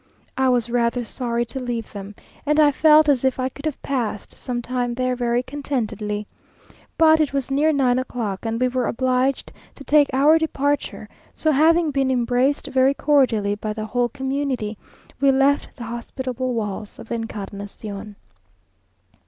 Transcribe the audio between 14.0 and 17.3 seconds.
community, we left the hospitable walls of the